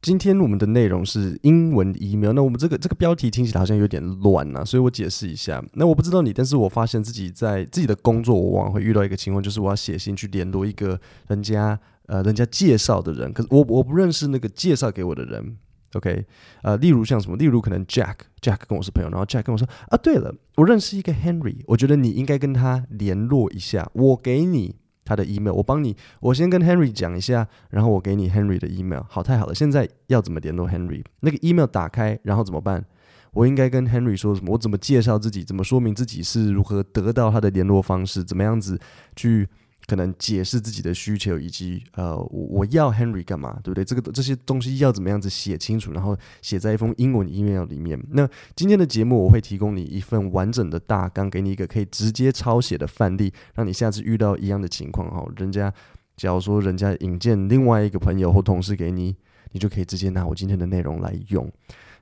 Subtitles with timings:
[0.00, 5.62] 今天我们的内容是英文 email，那我们这个这个标题听起来好像有点乱啊，所以我解释一下。
[5.74, 15.56] 那我不知道你，但是我发现自己在自己的工作，我往往会遇到一个情况，就是我要写信去联络一个人家呃人家介绍的人，可是我我不认识那个介绍给我的人。
[15.94, 16.24] OK，
[16.62, 24.76] 呃，例如像什么，例如可能 Jack，Jack 跟我是朋友，然后 Jack 跟我说啊，对了，我认识一个 Henry，我觉得你应该跟他联络一下，我给你。
[25.08, 29.00] 他的 email，我帮你，我先跟 Henry 讲一下，然后我给你 Henry 的 email。
[29.08, 31.02] 好，太好了，现在要怎么联络 Henry？
[31.20, 32.84] 那个 email 打开，然后怎么办？
[33.32, 34.52] 我应该跟 Henry 说什么？
[34.52, 35.42] 我怎么介绍自己？
[35.42, 38.22] 怎么说明自己是如何得到他的联络方式？
[38.22, 38.78] 怎么样子
[39.16, 39.48] 去？
[39.88, 43.82] 可能解释自己的需求，以及呃，我我要 Henry 干嘛，对不对？
[43.82, 47.98] 这个这些东西要怎么样子写清楚，然后写在一封英文 email 里面。
[48.10, 55.72] 那今天的节目我会提供你一份完整的大纲，给你一个可以直接抄写的范例，让你下次遇到一样的情况哈，人家
[56.18, 59.16] 假如说人家引荐另外一个朋友或同事给你，
[59.52, 61.50] 你就可以直接拿我今天的内容来用。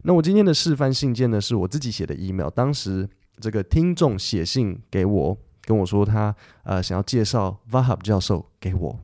[0.03, 5.39] 那我今天的示范信件呢，是我自己写的 email，当时这个听众写信给我。
[5.67, 8.97] 跟我说他呃想要介绍 Vahab 教授给我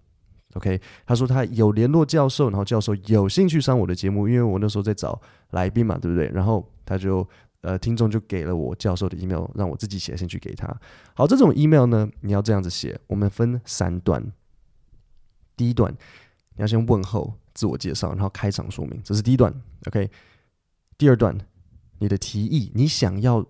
[0.55, 0.81] ，OK？
[1.05, 6.29] 他说他有联络教授，然后教授有兴趣上我的节目，因为我那时候在找来宾嘛，对不对？
[6.29, 7.29] 然后他就
[7.63, 10.73] 呃听众就给了我教授的 email，让我自己写信去给他。
[11.15, 14.25] 好，这种 email 呢，你要这样子写，我们分三段。
[15.57, 15.93] 第一段
[16.55, 19.53] 你要先问候、自我介绍，然后开场说明，这是第一段
[19.89, 20.09] ，OK？
[20.97, 21.37] 第二段
[21.99, 23.45] 你的提议，你想要。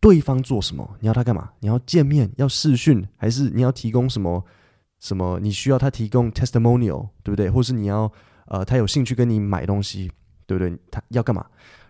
[0.00, 0.96] 对方做什么？
[1.00, 1.50] 你要他干嘛？
[1.60, 2.30] 你要见面？
[2.36, 3.06] 要视讯？
[3.16, 4.44] 还是你要提供什么？
[5.00, 5.38] 什么？
[5.40, 7.50] 你需要他提供 testimonial，对不对？
[7.50, 8.10] 或是你要
[8.46, 10.10] 呃，他有兴趣跟你买东西，
[10.46, 10.76] 对不对？
[10.90, 11.44] 他要干嘛？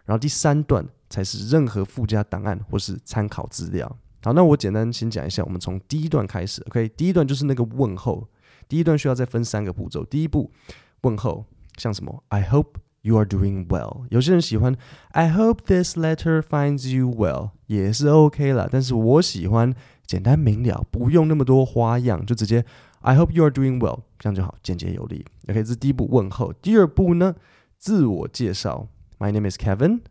[0.05, 3.87] 然后第三段才是任何附加档案或是参考资料。
[4.23, 6.63] 好，那我简单先讲一下，我们从第一段开始。
[6.69, 8.27] OK，第一段就是那个问候。
[8.69, 10.05] 第一段需要再分三个步骤。
[10.05, 10.51] 第一步，
[11.03, 11.45] 问候，
[11.77, 12.75] 像什么？I hope。
[13.02, 14.06] You are doing well。
[14.10, 14.76] 有些人喜欢，
[15.12, 18.70] I hope this letter finds you well，也是 OK 啦。
[18.72, 19.74] 但是我喜欢
[20.06, 22.64] 简单明了，不用那么多花样，就直接
[23.02, 25.26] I hope you are doing well，这样就好，简洁有力。
[25.50, 26.54] OK，这是第一步问候。
[26.54, 27.36] 第二步呢，
[27.78, 28.88] 自我介绍。
[29.20, 30.02] My name is Kevin.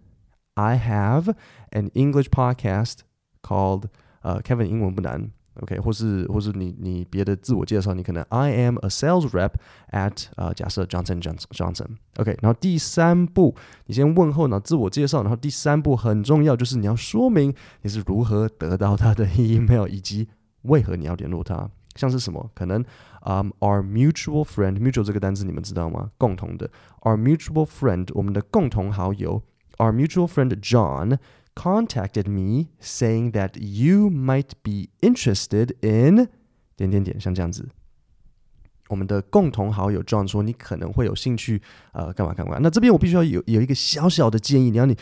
[0.55, 1.35] I have
[1.71, 2.99] an English podcast
[3.43, 3.85] called
[4.21, 5.31] 呃，Kevin 英文不难。
[5.62, 9.52] OK，或是或是你你别的自我介绍，你可能 I am a sales rep
[9.92, 11.88] at 呃，假设 Johnson Johnson Johnson。
[12.18, 20.28] OK，然后第三步，你先问候，然后自我介绍，然后第三步很重要，就是你要说明你是如何得到他的 email，以及
[20.64, 21.70] 为何你要联络他。
[21.96, 22.52] 像是什么？
[22.54, 22.84] 可能
[23.22, 26.12] 啊、um,，our mutual friend，mutual 这个单词你们知道吗？
[26.20, 26.70] 共同的
[27.02, 29.42] ，our mutual friend，我们的共同好友
[29.78, 31.18] ，our mutual friend John。
[31.57, 36.29] contacted me saying that you might be interested in
[36.77, 37.69] 点点点，像这样子。
[38.89, 41.63] 我们的共同好友 John 说，你可能会有兴趣，
[41.93, 42.59] 呃，干嘛干嘛。
[42.61, 44.97] 那这边我必须要有有一个小小的建议，你要你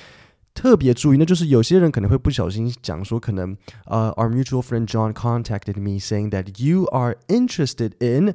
[0.55, 3.57] 特别注意，那就是有些人可能会不小心讲说，可能
[3.87, 8.35] 呃，our mutual friend John contacted me saying that you are interested in。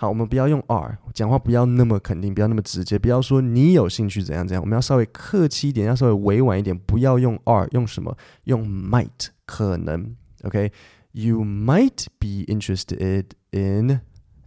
[0.00, 8.16] 好，我们不要用 are，讲话不要那么肯定，不要那么直接，不要说你有兴趣怎样怎样，我们要稍微客气一点，要稍微委婉一点，不要用 are，用什么？
[8.44, 10.14] 用 might，可能
[10.44, 13.98] ，OK？You might be interested in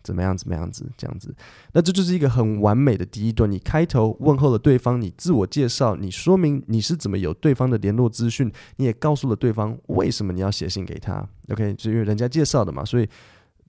[0.01, 1.35] 怎么样怎么样子这样子，
[1.73, 3.51] 那这就是一个很完美的第一段。
[3.51, 11.75] 你开头问候了对方，你自我介绍，你说明你是怎么有对方的联络资讯，你也告诉了对方为什么你要写信给他，OK？
[11.77, 13.09] 是因为人家介绍的嘛，所以。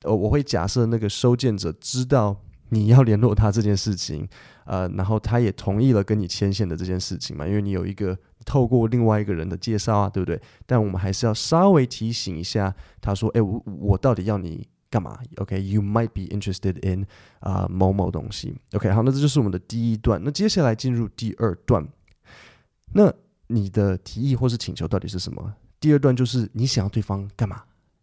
[0.03, 2.37] 呃，我会假设那个收件者知道
[2.71, 4.29] 你要联络他这件事情，
[4.65, 10.41] 呃，然后他也同意了跟你牵线的这件事情嘛，因为你有一个透过另外一个人的介绍啊，对不对？
[10.67, 17.07] 但我们还是要稍微提醒一下，他说：“诶，我我到底要你干嘛？”OK，you might be interested in
[17.41, 18.55] 啊、某某东西。
[18.73, 20.21] OK，好，那这就是我们的第一段。
[20.25, 21.87] 那接下来进入第二段，
[22.95, 23.13] 那
[23.49, 25.55] 你的提议或是请求到底是什么？
[25.79, 27.63] 第二段就是你想要对方干嘛？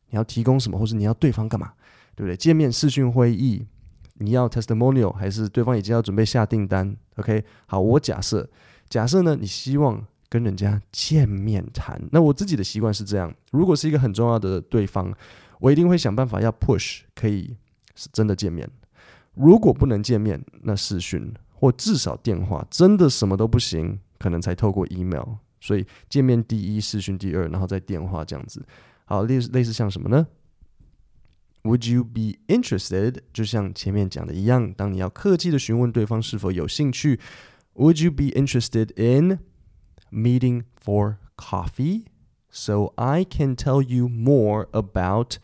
[0.09, 1.74] 你要提供什么，或是你要对方干嘛？
[2.16, 2.36] 对不对？
[2.36, 3.66] 见面视讯会议，
[4.16, 8.50] 你要 testimonial 还是对方已经要准备下订单？OK，好，我假设，
[8.90, 12.02] 假设呢，你希望跟人家见面谈。
[12.11, 15.14] 那我自己的习惯是这样：如果是一个很重要的对方，
[15.59, 17.55] 我一定会想办法要 push 可以
[17.96, 18.70] 是真的见面。
[19.35, 25.35] 如果不能见面，那视讯或至少电话，真的什么都不行，可能才透过 email。
[25.62, 28.62] 所以见面第一，视讯第二，然后再电话这样子。
[29.09, 30.27] 好，类似类似像什么呢？
[31.62, 33.18] Would you be interested？
[33.33, 37.18] 就像前面讲的一样，当你要客气的询问对方是否有兴趣，
[37.74, 39.39] Would you be interested in
[40.10, 42.04] meeting for coffee
[42.51, 45.36] so I can tell you more about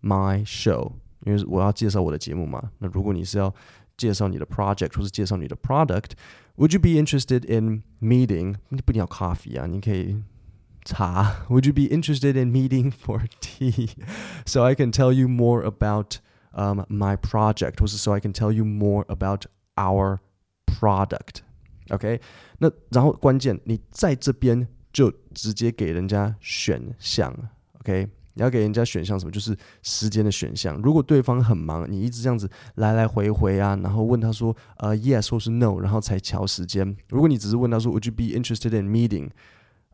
[0.00, 0.92] my show？
[1.24, 2.70] 因为我要介绍我的节目嘛。
[2.78, 3.54] 那如果你是要
[3.96, 6.12] 介绍你的 project 或是介绍你的 product。
[6.56, 8.56] Would you be interested in meeting？
[8.68, 10.22] 你不一定要 coffee 啊，你可以
[10.86, 11.44] 茶。
[11.48, 13.90] Would you be interested in meeting for tea?
[14.46, 16.16] So I can tell you more about
[16.52, 20.18] um my project，或是 So I can tell you more about our
[20.66, 22.20] product。OK，
[22.58, 27.34] 那然后关键你在这边就直接给人家选项。
[27.80, 28.08] OK。
[28.34, 29.30] 你要给人家选项什么？
[29.30, 30.80] 就是时间的选项。
[30.80, 36.96] 如果对方很忙，你一直这样子来来回回啊，然后问他说呃 yes 或是 no，然后才乔时间。
[37.10, 39.28] 如果你只是问他说 Would you be interested in meeting？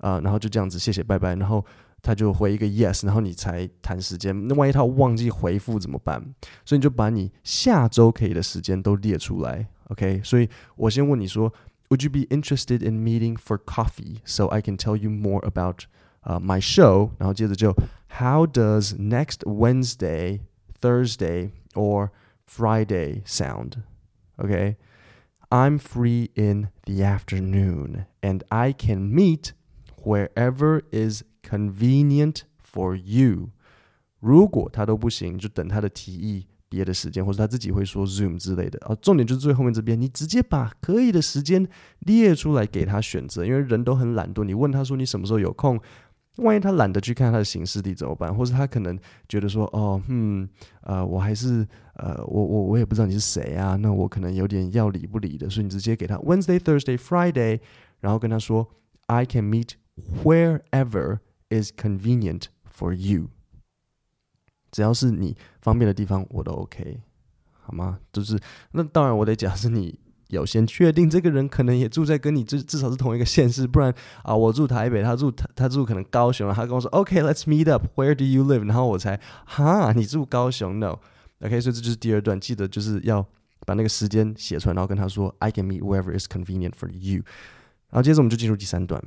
[0.02, 1.64] 啊、呃，然后就这样子谢谢拜拜，然后
[2.00, 4.46] 他就回一个 yes，然后你才谈时间。
[4.46, 6.22] 那万一他忘记回复怎么办？
[6.64, 9.66] 所以你就把你下周可以的时间都列出来。
[9.88, 11.52] OK，所以我先问你说
[11.88, 15.84] Would you be interested in meeting for coffee so I can tell you more about
[16.20, 17.74] 呃、uh, my show，然后接着就
[18.18, 20.40] How does next Wednesday,
[20.80, 22.10] Thursday or
[22.46, 23.82] Friday sound?
[24.36, 24.76] Okay,
[25.48, 29.52] I'm free in the afternoon and I can meet
[30.03, 33.49] wherever is convenient for you.
[34.19, 38.79] 如果他都不行，就等他的提议别的时间，或者他自己会说 Zoom 之类的。
[38.87, 41.67] 啊，重点就是最后面这边，你直接把可以的时间
[41.99, 44.43] 列出来给他选择，因为人都很懒惰。
[44.43, 45.79] 你问他说你什么时候有空？
[46.37, 48.35] 万一他懒得去看他的行事历怎么办？
[48.35, 48.97] 或是他可能
[49.29, 50.49] 觉得说，哦，嗯，
[50.81, 57.59] 呃，我还是，呃，我我我也不知道你是谁啊，那我可能有点要理不理的，所以你直接给他 Wednesday, Thursday, Friday，
[57.99, 58.67] 然后跟他说
[59.05, 59.73] ，I can meet
[60.23, 61.19] wherever
[61.49, 63.29] is convenient for you，
[64.71, 67.01] 只要是你方便的地方，我都 OK，
[67.51, 67.99] 好吗？
[68.11, 68.39] 就是，
[68.71, 69.99] 那当然我得假设你。
[70.29, 73.93] 有先确定这个人可能也住在跟你至至少是同一个县市，不然
[74.23, 78.65] 啊，我住台北，他住他他住可能高雄，他跟我说 OK，let's meet up，Where do you live？
[78.65, 83.23] 然后我才哈，你住高雄？No，OK，所以这就是第二段，记得就是要
[83.67, 87.21] 把那个时间写出来，然后跟他说 I can meet wherever is convenient for you。
[87.89, 88.99] 然后接着我们就进入第三段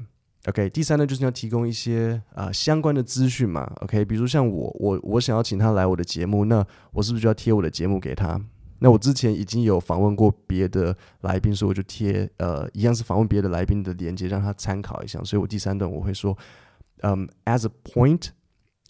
[0.47, 8.39] ，OK，第三段就是要提供一些啊相关的资讯嘛，OK，比如像我我我想要请他来我的节目，那我是不是就要贴我的节目给他？
[8.83, 15.23] 那我之前已经有访问过别的来宾，所以我就贴呃一样是访问别的来宾的链接，让他参考一下。
[15.23, 16.35] 所以我第三段我会说，
[17.03, 18.29] 嗯，as a point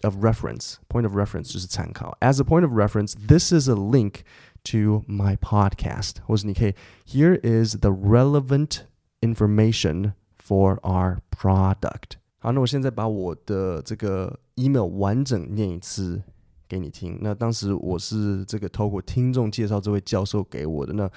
[0.00, 2.16] of reference，point of reference 就是参考。
[2.20, 4.20] as a point of reference，this is a link
[4.64, 6.74] to my podcast，或是你可以，
[7.06, 8.78] here is the relevant
[9.20, 10.12] information
[10.46, 12.16] for our product。
[12.38, 16.22] 好，那我现在把我的这个 email 完整念一次。
[16.68, 17.18] 给你听。
[17.20, 20.94] 那当时我是这个透过听众介绍这位教授给我的。
[20.94, 21.10] 那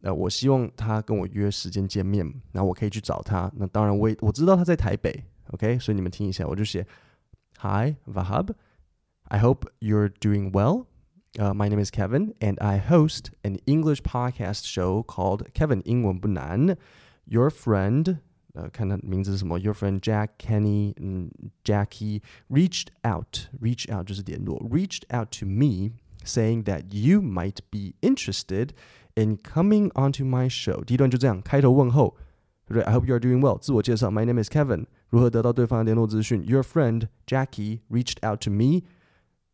[0.00, 3.48] 呃，我希望他跟我约时间见面，然后我可以去找他。
[3.54, 5.22] 那当然我也我知道他在台北，
[5.52, 5.78] OK？
[5.78, 6.84] 所以你们听一下，我就写：
[7.60, 8.48] Hi Vahab,
[9.28, 10.86] I hope you're doing well.
[11.38, 16.76] Uh, my name is Kevin, and I host an English podcast show called Kevin 英文不难。
[17.26, 18.16] Your friend.
[18.54, 19.58] 呃，看他名字是什么？
[19.58, 21.30] Your friend Jack Kenny，嗯，
[21.62, 25.92] Jackie reached out，reach out 就是联络，reached out to me
[26.24, 28.70] saying that you might be interested
[29.14, 30.82] in coming onto my show。
[30.84, 32.16] 第一段就这样，开头问候，
[32.66, 32.82] 对不对？
[32.84, 33.58] I hope you are doing well。
[33.58, 34.86] 自我介绍，My name is Kevin。
[35.10, 36.42] 如何得到对方的联络资讯？
[36.44, 38.82] Your friend Jackie reached out to me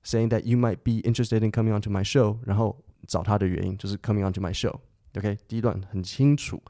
[0.05, 2.39] saying that you might be interested in coming onto my show。
[2.45, 6.63] 然后找他的原因就是 coming onto my show。OK，第一段很清楚。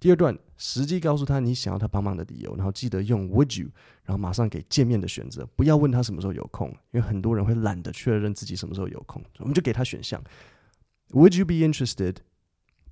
[0.00, 3.70] 第二段，实际告诉他你想要他帮忙的理由，然后记得用 Would you，
[4.04, 10.22] 然后马上给见面的选择，不要问他什么时候有空，因为很多人会懒得确认自己什么时候有空，我们就给他选项。
[11.12, 12.16] Would you be interested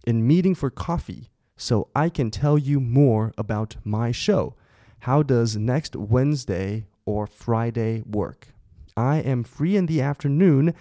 [0.04, 1.24] in meeting for coffee
[1.56, 4.54] so I can tell you more about my show?
[5.00, 8.54] How does next Wednesday or Friday work?
[8.94, 10.74] I am free in the afternoon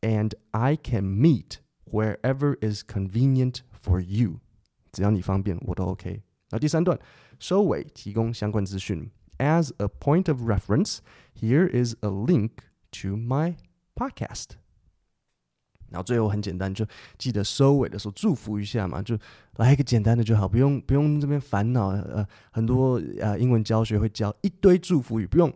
[0.00, 4.40] and I can meet wherever is convenient for you.
[4.92, 6.22] 只要你方便，我都 OK。
[6.50, 6.98] 那第三段
[7.38, 9.10] 收尾提供相关资讯。
[9.38, 10.98] As a point of reference,
[11.34, 12.50] here is a link
[12.92, 13.54] to my
[13.94, 14.56] podcast。
[15.90, 19.18] 然后最后很简单，就记得收尾的时候祝福一下嘛，就
[19.56, 21.88] 来一个简单的就好，不用不用这边烦恼。
[21.88, 25.54] 呃，很多呃英文教学会教一堆祝福语，不用。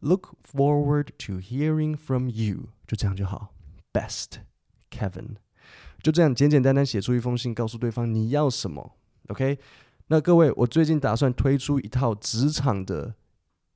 [0.00, 3.54] Look forward to hearing from you，就这样就好。
[3.92, 4.40] Best
[4.90, 5.36] Kevin。
[6.01, 8.95] 就这样简简单单写出一封信，告诉对方你要什么。
[9.27, 9.59] OK，
[10.07, 13.13] 那各位，我最近打算推出一套职场的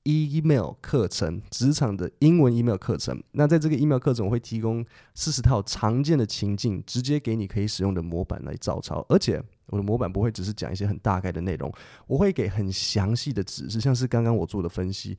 [0.03, 3.21] email 课程，职场的英文 email 课程。
[3.33, 9.05] 那在这个 email 课程，我会提供四十套常见的情境，直接给你可以使用的模板来照抄。
[9.09, 11.71] 而且我的模板不会只是讲一些很大概的内容，
[12.07, 15.17] 我会给很详细的指示，像是刚刚我做的分析。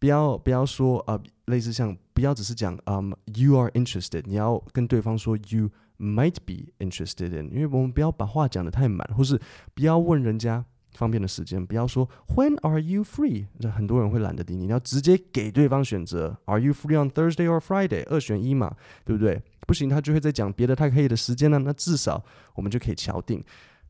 [0.00, 5.68] 不要不要说啊、类似像不要只是讲嗯，you are interested，你要跟对方说 you。
[5.98, 9.40] Might be interested in，因为我们不要把话讲得太满，或是
[9.74, 13.46] 不要问人家方便的时间，不要说 When are you free？
[13.60, 18.04] 这很多人会懒得理你，你要直接给对方选择，Are you free on Thursday or Friday？
[18.08, 18.74] 二选一嘛，
[19.04, 19.42] 对不对？
[19.66, 21.58] 不行，他就会再讲别的他可以的时间呢。
[21.58, 22.24] 那至少
[22.54, 23.44] 我们就可以敲定。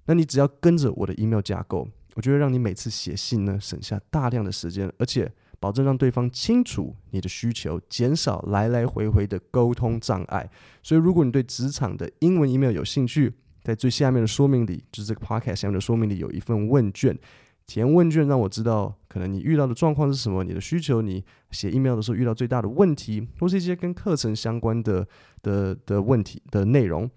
[0.07, 10.49] 那你只要跟着我的 email 架构，我就会让你每次写信呢省下大量的时间，而且保证让对方清楚你的需求，减少来来回回的沟通障碍。
[10.83, 17.19] 所以，如果你对职场的英文 email 有兴趣，在最下面的说明里，就是这个 podcast 下面的说明里有一份问卷。
[17.67, 25.07] 填问卷让我知道，可能你遇到的状况是什么，你的需求，你写 email 的时候遇到最大的问题，或是一些跟课程相关的
[25.43, 27.11] 的的问题的内容。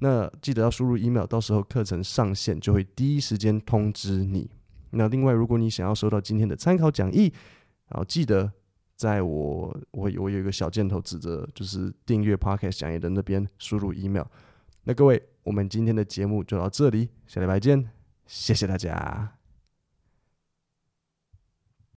[0.00, 4.50] 那记得要输入 email，到时候课程上线就会第一时间通知你。
[4.90, 7.32] 那另外，如果你想要收到今天的参考讲义，
[7.92, 8.50] 然后记得
[8.96, 14.24] 在我我我有一个小箭头指着就是订阅 podcast 讲义的那边输入 email。
[14.84, 17.90] 那各位，我们今天的节目就到这里，下礼拜见，
[18.26, 19.41] 谢谢大家。